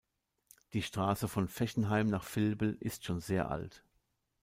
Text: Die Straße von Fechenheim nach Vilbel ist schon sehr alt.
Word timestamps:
Die 0.73 0.81
Straße 0.81 1.27
von 1.27 1.47
Fechenheim 1.47 2.07
nach 2.07 2.23
Vilbel 2.35 2.75
ist 2.79 3.05
schon 3.05 3.19
sehr 3.21 3.51
alt. 3.51 3.83